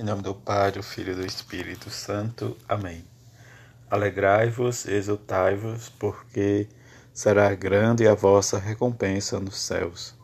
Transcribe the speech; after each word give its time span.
Em 0.00 0.02
nome 0.02 0.22
do 0.22 0.34
Pai, 0.34 0.72
do 0.72 0.82
Filho 0.82 1.12
e 1.12 1.16
do 1.16 1.26
Espírito 1.26 1.90
Santo. 1.90 2.56
Amém. 2.66 3.04
Alegrai-vos, 3.90 4.86
exultai-vos, 4.86 5.90
porque 5.90 6.66
será 7.12 7.54
grande 7.54 8.08
a 8.08 8.14
vossa 8.14 8.58
recompensa 8.58 9.38
nos 9.38 9.58
céus. 9.58 10.14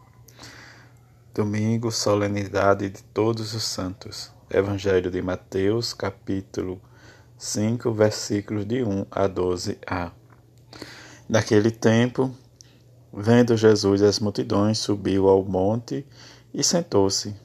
Domingo, 1.35 1.93
solenidade 1.93 2.89
de 2.89 3.03
todos 3.03 3.53
os 3.53 3.65
santos. 3.65 4.33
Evangelho 4.49 5.11
de 5.11 5.21
Mateus, 5.21 5.93
capítulo 5.93 6.81
5, 7.37 7.93
versículos 7.93 8.65
de 8.65 8.83
1 8.83 9.05
a 9.11 9.29
12a. 9.29 10.11
Naquele 11.29 11.71
tempo, 11.71 12.35
vendo 13.13 13.55
Jesus 13.59 14.01
as 14.01 14.21
multidões, 14.21 14.79
subiu 14.79 15.29
ao 15.29 15.45
monte 15.45 16.07
e 16.55 16.65
sentou-se 16.65 17.45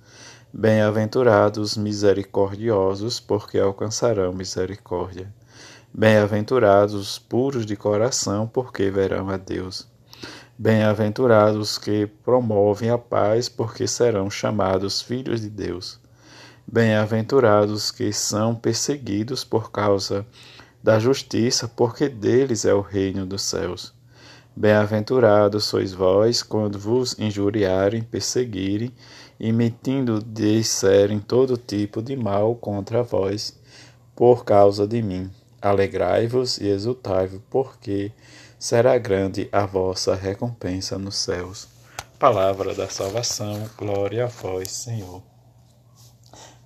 Bem-aventurados 0.53 1.77
misericordiosos, 1.77 3.21
porque 3.21 3.57
alcançarão 3.57 4.33
misericórdia. 4.33 5.33
Bem-aventurados 5.93 6.93
os 6.93 7.17
puros 7.17 7.65
de 7.65 7.77
coração, 7.77 8.45
porque 8.45 8.89
verão 8.89 9.29
a 9.29 9.37
Deus. 9.37 9.87
Bem-aventurados 10.57 11.77
que 11.77 12.05
promovem 12.05 12.89
a 12.89 12.97
paz, 12.97 13.47
porque 13.47 13.87
serão 13.87 14.29
chamados 14.29 15.01
filhos 15.01 15.39
de 15.39 15.49
Deus. 15.49 16.01
Bem-aventurados 16.67 17.89
que 17.89 18.11
são 18.11 18.53
perseguidos 18.53 19.45
por 19.45 19.71
causa 19.71 20.27
da 20.83 20.99
justiça, 20.99 21.65
porque 21.65 22.09
deles 22.09 22.65
é 22.65 22.73
o 22.73 22.81
reino 22.81 23.25
dos 23.25 23.41
céus. 23.41 23.93
Bem-aventurados 24.53 25.63
sois 25.63 25.93
vós 25.93 26.43
quando 26.43 26.77
vos 26.77 27.17
injuriarem, 27.17 28.03
perseguirem 28.03 28.91
e 29.39 29.51
mentindo 29.51 30.21
disserem 30.21 31.19
todo 31.19 31.55
tipo 31.55 32.01
de 32.01 32.17
mal 32.17 32.53
contra 32.55 33.01
vós, 33.01 33.57
por 34.13 34.43
causa 34.43 34.85
de 34.85 35.01
mim. 35.01 35.31
Alegrai-vos 35.61 36.57
e 36.57 36.67
exultai-vos, 36.67 37.39
porque 37.49 38.11
será 38.59 38.97
grande 38.97 39.47
a 39.53 39.65
vossa 39.65 40.15
recompensa 40.15 40.97
nos 40.97 41.15
céus. 41.15 41.67
Palavra 42.19 42.75
da 42.75 42.89
salvação, 42.89 43.69
glória 43.77 44.25
a 44.25 44.27
vós, 44.27 44.69
Senhor. 44.69 45.23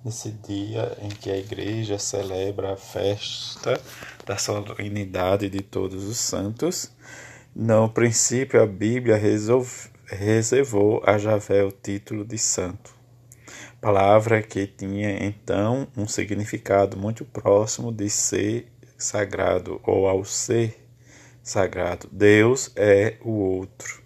Nesse 0.04 0.32
dia 0.32 0.98
em 1.02 1.10
que 1.10 1.30
a 1.30 1.38
Igreja 1.38 1.98
celebra 2.00 2.74
a 2.74 2.78
festa 2.78 3.80
da 4.26 4.38
solenidade 4.38 5.50
de 5.50 5.62
todos 5.62 6.04
os 6.04 6.18
santos, 6.18 6.92
no 7.56 7.88
princípio 7.88 8.62
a 8.62 8.66
Bíblia 8.66 9.16
resolve 9.16 9.90
reservou 10.08 11.02
a 11.06 11.18
Javé 11.18 11.64
o 11.64 11.72
título 11.72 12.26
de 12.26 12.38
santo, 12.38 12.94
palavra 13.80 14.44
que 14.44 14.68
tinha 14.68 15.26
então 15.26 15.88
um 15.96 16.06
significado 16.06 16.98
muito 16.98 17.24
próximo 17.24 17.94
de 17.94 18.10
ser 18.10 18.68
sagrado 18.98 19.80
ou 19.84 20.06
ao 20.08 20.26
ser 20.26 20.86
sagrado. 21.42 22.10
Deus 22.12 22.72
é 22.76 23.16
o 23.22 23.32
outro, 23.32 24.04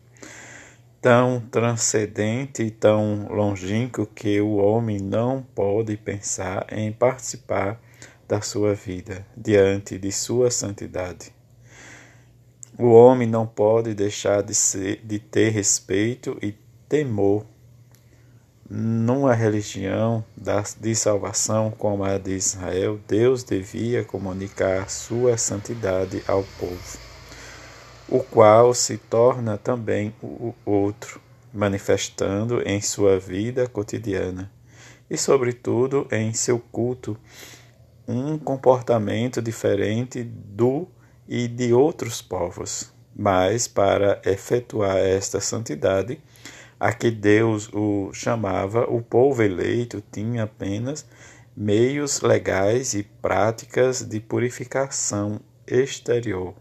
tão 1.02 1.42
transcendente 1.52 2.62
e 2.62 2.70
tão 2.70 3.28
longínquo 3.30 4.06
que 4.06 4.40
o 4.40 4.58
homem 4.58 5.00
não 5.00 5.42
pode 5.42 5.98
pensar 5.98 6.68
em 6.72 6.92
participar 6.92 7.82
da 8.28 8.42
sua 8.42 8.76
vida 8.76 9.26
diante 9.36 9.98
de 9.98 10.12
sua 10.12 10.52
santidade. 10.52 11.39
O 12.82 12.94
homem 12.94 13.28
não 13.28 13.46
pode 13.46 13.94
deixar 13.94 14.42
de, 14.42 14.56
ser, 14.56 15.02
de 15.04 15.20
ter 15.20 15.50
respeito 15.50 16.38
e 16.42 16.54
temor 16.88 17.46
numa 18.70 19.34
religião 19.34 20.24
de 20.80 20.96
salvação 20.96 21.72
como 21.72 22.06
a 22.06 22.18
de 22.18 22.32
Israel, 22.32 22.98
Deus 23.06 23.44
devia 23.44 24.06
comunicar 24.06 24.90
sua 24.90 25.38
santidade 25.38 26.24
ao 26.26 26.42
povo, 26.58 26.98
o 28.08 28.24
qual 28.24 28.74
se 28.74 28.98
torna 28.98 29.58
também 29.58 30.16
o 30.24 30.54
outro, 30.66 31.20
manifestando 31.54 32.62
em 32.66 32.80
sua 32.80 33.20
vida 33.20 33.68
cotidiana 33.68 34.50
e, 35.10 35.18
sobretudo, 35.18 36.08
em 36.10 36.34
seu 36.34 36.58
culto, 36.58 37.18
um 38.08 38.38
comportamento 38.38 39.42
diferente 39.42 40.24
do 40.24 40.88
e 41.30 41.48
de 41.48 41.72
outros 41.72 42.24
povos. 42.24 42.92
Mas 43.16 43.68
para 43.68 44.20
efetuar 44.26 44.98
esta 44.98 45.40
santidade, 45.40 46.20
a 46.80 46.92
que 46.92 47.12
Deus 47.12 47.70
o 47.72 48.10
chamava, 48.14 48.90
o 48.90 49.02
povo 49.02 49.44
eleito 49.44 50.02
tinha 50.12 50.44
apenas 50.44 51.06
meios 51.56 52.22
legais 52.22 52.96
e 52.96 53.04
práticas 53.04 54.02
de 54.02 54.20
purificação 54.20 55.40
exterior. 55.68 56.56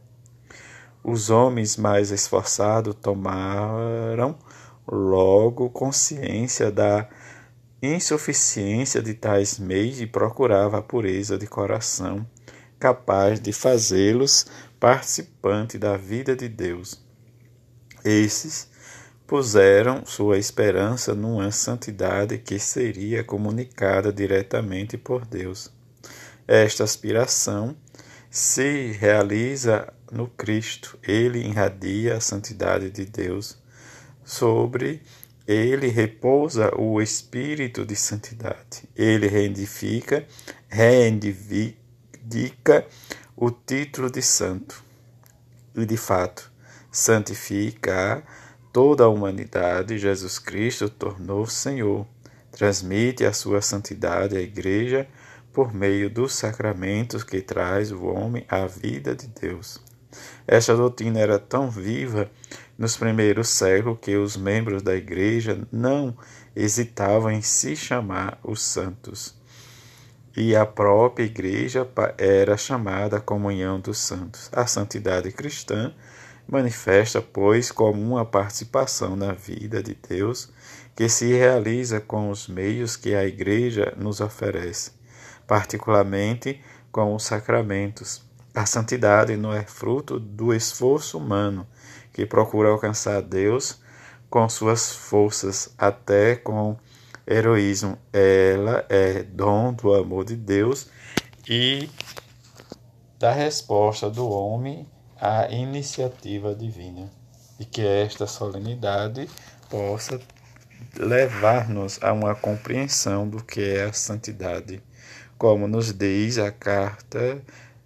Os 1.03 1.31
homens 1.31 1.77
mais 1.79 2.11
esforçados 2.11 2.95
tomaram 2.97 4.37
logo 4.87 5.71
consciência 5.71 6.71
da 6.71 7.09
insuficiência 7.81 9.01
de 9.01 9.15
tais 9.15 9.59
meios 9.59 10.01
e 10.01 10.07
procurava 10.07 10.79
a 10.79 10.83
pureza 10.83 11.39
de 11.39 11.47
coração 11.47 12.27
capaz 12.79 13.41
de 13.41 13.53
fazê-los 13.53 14.47
participantes 14.79 15.81
da 15.81 15.97
vida 15.97 16.37
de 16.37 16.49
Deus. 16.49 17.01
Esses 18.05 18.69
puseram 19.27 20.07
sua 20.07 20.39
esperança 20.39 21.15
numa 21.15 21.51
santidade 21.51 22.39
que 22.39 22.59
seria 22.59 23.25
comunicada 23.25 24.13
diretamente 24.13 24.97
por 24.97 25.27
Deus. 25.27 25.71
Esta 26.47 26.85
aspiração 26.85 27.77
se 28.31 28.93
realiza 28.93 29.93
no 30.11 30.29
Cristo. 30.29 30.99
Ele 31.03 31.41
irradia 31.41 32.17
a 32.17 32.21
santidade 32.21 32.91
de 32.91 33.05
Deus. 33.05 33.59
Sobre 34.25 35.03
ele 35.47 35.89
repousa 35.89 36.71
o 36.79 37.01
espírito 37.01 37.85
de 37.85 37.97
santidade. 37.97 38.89
Ele 38.95 39.27
reivindica, 39.27 40.27
reivindica 40.69 41.88
indica 42.29 42.87
o 43.35 43.51
título 43.51 44.11
de 44.11 44.21
santo. 44.21 44.85
E 45.75 45.87
de 45.87 45.97
fato, 45.97 46.53
santifica 46.93 48.23
toda 48.71 49.05
a 49.05 49.09
humanidade, 49.09 49.97
Jesus 49.97 50.39
Cristo 50.39 50.91
tornou 50.91 51.47
Senhor. 51.47 52.07
Transmite 52.53 53.25
a 53.25 53.33
sua 53.33 53.63
santidade 53.63 54.37
à 54.37 54.41
Igreja 54.41 55.09
por 55.53 55.73
meio 55.73 56.11
dos 56.11 56.35
sacramentos 56.35 57.25
que 57.25 57.41
traz 57.41 57.91
o 57.93 58.05
homem 58.05 58.45
à 58.49 58.67
vida 58.67 59.15
de 59.15 59.27
Deus. 59.29 59.81
Esta 60.47 60.75
doutrina 60.75 61.21
era 61.21 61.39
tão 61.39 61.71
viva 61.71 62.31
nos 62.77 62.97
primeiros 62.97 63.49
séculos 63.49 63.99
que 64.01 64.17
os 64.17 64.37
membros 64.37 64.83
da 64.83 64.95
Igreja 64.95 65.67
não 65.71 66.17
hesitavam 66.55 67.31
em 67.31 67.43
se 67.43 67.77
chamar 67.77 68.39
os 68.43 68.61
santos 68.63 69.38
e 70.41 70.55
a 70.55 70.65
própria 70.65 71.25
Igreja 71.25 71.85
era 72.17 72.57
chamada 72.57 73.21
comunhão 73.21 73.81
dos 73.81 73.99
santos. 73.99 74.49
A 74.53 74.69
santidade 74.69 75.33
cristã 75.33 75.93
manifesta, 76.47 77.21
pois, 77.21 77.73
como 77.73 78.01
uma 78.01 78.25
participação 78.25 79.17
na 79.17 79.33
vida 79.33 79.83
de 79.83 79.99
Deus 80.09 80.49
que 80.95 81.09
se 81.09 81.33
realiza 81.33 82.01
com 82.01 82.31
os 82.31 82.47
meios 82.47 82.95
que 82.95 83.17
a 83.17 83.27
Igreja 83.27 83.93
nos 83.97 84.21
oferece, 84.21 84.93
particularmente 85.45 86.61
com 86.93 87.17
os 87.17 87.25
sacramentos. 87.25 88.23
A 88.55 88.65
santidade 88.65 89.37
não 89.37 89.53
é 89.53 89.65
fruto 89.65 90.21
do 90.21 90.55
esforço 90.55 91.19
humano 91.19 91.67
que 92.13 92.25
procura 92.25 92.69
alcançar 92.69 93.23
Deus 93.23 93.81
com 94.31 94.49
suas 94.49 94.93
forças, 94.93 95.75
até 95.77 96.37
com 96.37 96.77
heroísmo, 97.29 97.99
ela 98.13 98.85
é 98.89 99.23
dom 99.23 99.73
do 99.75 99.95
amor 99.95 100.25
de 100.25 100.35
Deus 100.35 100.89
e 101.49 101.89
da 103.19 103.33
resposta 103.33 104.09
do 104.09 104.29
homem 104.29 104.87
à 105.21 105.49
iniciativa 105.51 106.55
divina. 106.55 107.11
E 107.61 107.65
que 107.65 107.83
esta 107.83 108.27
solenidade 108.27 109.29
possa 109.69 110.21
levar-nos 110.97 112.03
a 112.03 112.13
uma 112.13 112.35
compreensão 112.35 113.29
do 113.29 113.43
que 113.43 113.61
é 113.61 113.85
a 113.85 113.93
santidade, 113.93 114.81
como 115.37 115.67
nos 115.67 115.93
diz 115.93 116.39
a 116.39 116.51
carta 116.51 117.43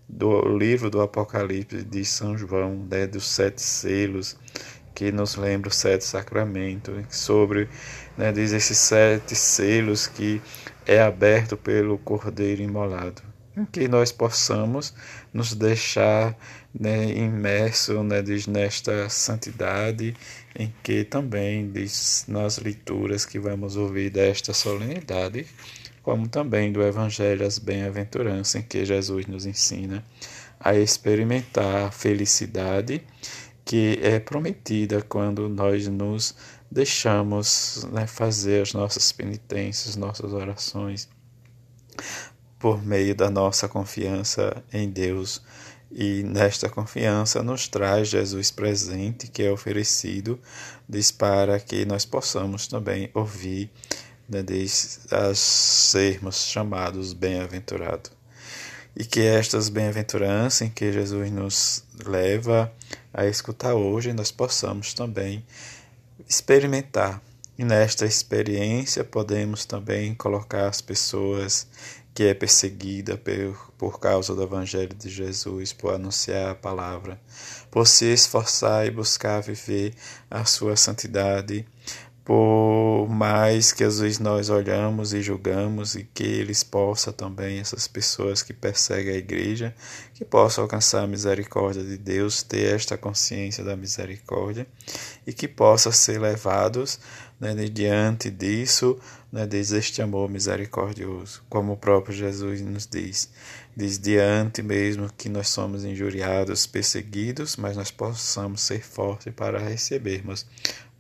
do 0.09 0.43
livro 0.59 0.91
do 0.91 1.01
Apocalipse 1.01 1.83
de 1.83 2.05
São 2.05 2.37
João, 2.37 2.87
né, 2.91 3.07
dos 3.07 3.27
sete 3.27 3.63
selos, 3.63 4.37
que 4.95 5.13
nos 5.13 5.37
lembra 5.37 5.69
os 5.69 5.77
sete 5.77 6.05
sacramentos, 6.05 6.95
sobre 7.11 7.69
né, 8.17 8.33
diz 8.33 8.53
esses 8.53 8.79
sete 8.79 9.35
selos 9.35 10.07
que 10.07 10.41
é 10.87 11.01
aberto 11.01 11.57
pelo 11.57 11.99
Cordeiro 11.99 12.63
imolado. 12.63 13.23
Em 13.55 13.67
que 13.67 13.87
nós 13.87 14.11
possamos 14.11 14.95
nos 15.33 15.55
deixar 15.55 16.35
né, 16.75 17.11
imersos 17.13 18.03
né, 18.05 18.23
nesta 18.49 19.09
santidade, 19.11 20.17
em 20.59 20.73
que 20.83 21.05
também 21.05 21.71
diz 21.71 22.25
nas 22.27 22.59
leituras 22.59 23.27
que 23.27 23.39
vamos 23.39 23.77
ouvir 23.77 24.09
desta 24.11 24.55
solenidade, 24.55 25.47
como 26.03 26.27
também 26.29 26.73
do 26.73 26.83
Evangelho 26.83 27.47
as 27.47 27.59
Bem-aventuranças, 27.59 28.55
em 28.55 28.63
que 28.63 28.85
Jesus 28.85 29.27
nos 29.27 29.45
ensina 29.45 30.03
a 30.59 30.75
experimentar 30.75 31.89
a 31.89 31.91
felicidade 31.91 33.03
que 33.65 33.99
é 34.03 34.19
prometida 34.19 35.03
quando 35.03 35.49
nós 35.49 35.87
nos 35.89 36.35
deixamos 36.71 37.87
né, 37.93 38.07
fazer 38.07 38.63
as 38.63 38.73
nossas 38.73 39.13
penitências, 39.13 39.97
nossas 39.97 40.33
orações 40.33 41.09
por 42.59 42.81
meio 42.81 43.15
da 43.15 43.29
nossa 43.29 43.69
confiança 43.69 44.63
em 44.73 44.89
Deus. 44.89 45.43
E 45.91 46.23
nesta 46.23 46.71
confiança 46.71 47.43
nos 47.43 47.69
traz 47.69 48.09
Jesus 48.09 48.51
presente, 48.51 49.27
que 49.27 49.43
é 49.43 49.53
oferecido, 49.53 50.41
diz 50.89 51.11
para 51.11 51.61
que 51.61 51.85
nós 51.85 52.07
possamos 52.07 52.67
também 52.67 53.11
ouvir, 53.13 53.71
né, 54.27 54.43
diz, 54.43 55.01
sermos 55.35 56.47
chamados 56.47 57.13
bem-aventurados. 57.13 58.22
E 58.95 59.05
que 59.05 59.21
estas 59.21 59.69
bem-aventuranças 59.69 60.63
em 60.63 60.71
que 60.71 60.93
Jesus 60.93 61.31
nos 61.31 61.85
leva 62.05 62.73
a 63.13 63.27
escutar 63.27 63.75
hoje, 63.75 64.13
nós 64.13 64.31
possamos 64.31 64.93
também 64.95 65.45
experimentar. 66.29 67.21
E 67.59 67.65
nesta 67.65 68.07
experiência 68.07 69.05
podemos 69.05 69.65
também 69.65 70.15
colocar 70.15 70.69
as 70.69 70.81
pessoas 70.81 71.67
que 72.15 72.25
é 72.25 72.35
perseguida 72.35 73.17
por, 73.17 73.73
por 73.79 74.01
causa 74.01 74.35
do 74.35 74.43
Evangelho 74.43 74.95
de 74.95 75.09
Jesus, 75.09 75.73
por 75.73 75.95
anunciar 75.95 76.51
a 76.51 76.55
palavra, 76.55 77.21
por 77.71 77.87
se 77.87 78.07
esforçar 78.07 78.87
e 78.87 78.91
buscar 78.91 79.41
viver 79.41 79.95
a 80.31 80.45
sua 80.45 80.77
santidade, 80.77 81.67
por 82.25 83.09
mais 83.09 83.73
que 83.73 83.83
às 83.83 83.99
vezes 83.99 84.21
nós 84.21 84.49
olhamos 84.49 85.13
e 85.13 85.21
julgamos 85.21 85.97
e 85.97 86.05
que 86.05 86.23
eles 86.23 86.63
possam 86.63 87.13
também, 87.13 87.59
essas 87.59 87.89
pessoas 87.89 88.43
que 88.43 88.53
perseguem 88.53 89.15
a 89.15 89.19
igreja, 89.19 89.75
que 90.15 90.25
possam 90.25 90.63
alcançar 90.63 91.03
a 91.03 91.07
misericórdia 91.07 91.83
de 91.83 91.97
Deus, 91.99 92.43
ter 92.43 92.77
esta 92.77 92.97
consciência 92.97 93.65
da 93.65 93.77
misericórdia 93.77 94.67
e 95.27 95.33
que 95.33 95.49
possam 95.49 95.91
ser 95.91 96.21
levados 96.21 97.01
né, 97.41 97.55
diante 97.69 98.31
disso, 98.31 98.97
né, 99.33 99.45
deste 99.45 100.01
amor 100.01 100.31
misericordioso, 100.31 101.43
como 101.49 101.73
o 101.73 101.77
próprio 101.77 102.15
Jesus 102.15 102.61
nos 102.61 102.87
diz. 102.87 103.31
Diz 103.77 103.99
diante 103.99 104.63
mesmo 104.63 105.11
que 105.17 105.29
nós 105.29 105.49
somos 105.49 105.85
injuriados, 105.85 106.67
perseguidos, 106.67 107.57
mas 107.57 107.77
nós 107.77 107.91
possamos 107.91 108.61
ser 108.61 108.81
fortes 108.81 109.33
para 109.35 109.59
recebermos 109.59 110.47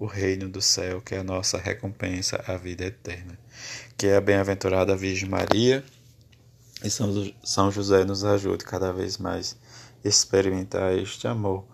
o 0.02 0.06
reino 0.06 0.48
do 0.48 0.60
céu, 0.60 1.00
que 1.00 1.14
é 1.14 1.18
a 1.18 1.22
nossa 1.22 1.56
recompensa, 1.56 2.42
a 2.48 2.56
vida 2.56 2.84
eterna. 2.84 3.38
Que 3.96 4.08
é 4.08 4.16
a 4.16 4.20
bem-aventurada 4.20 4.96
Virgem 4.96 5.28
Maria 5.28 5.84
e 6.82 6.90
São 6.90 7.70
José 7.70 8.04
nos 8.04 8.24
ajude 8.24 8.64
cada 8.64 8.92
vez 8.92 9.16
mais 9.16 9.56
a 10.04 10.08
experimentar 10.08 10.92
este 10.98 11.28
amor 11.28 11.64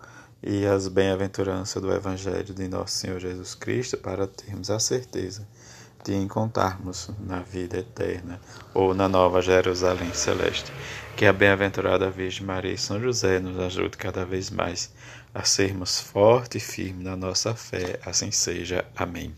e 0.42 0.66
as 0.66 0.88
bem-aventuranças 0.88 1.80
do 1.80 1.90
Evangelho 1.90 2.52
de 2.52 2.68
nosso 2.68 2.98
Senhor 2.98 3.18
Jesus 3.18 3.54
Cristo 3.54 3.96
para 3.96 4.26
termos 4.26 4.70
a 4.70 4.78
certeza 4.78 5.48
de 6.08 6.16
encontrarmos 6.16 7.10
na 7.20 7.40
vida 7.40 7.76
eterna 7.76 8.40
ou 8.72 8.94
na 8.94 9.06
nova 9.06 9.42
Jerusalém 9.42 10.10
celeste. 10.14 10.72
Que 11.14 11.26
a 11.26 11.32
bem-aventurada 11.34 12.10
Virgem 12.10 12.46
Maria 12.46 12.72
e 12.72 12.78
São 12.78 12.98
José 12.98 13.38
nos 13.38 13.58
ajude 13.58 13.98
cada 13.98 14.24
vez 14.24 14.48
mais 14.50 14.90
a 15.34 15.44
sermos 15.44 16.00
fortes 16.00 16.62
e 16.62 16.72
firmes 16.72 17.04
na 17.04 17.14
nossa 17.14 17.54
fé. 17.54 18.00
Assim 18.06 18.30
seja. 18.30 18.86
Amém. 18.96 19.26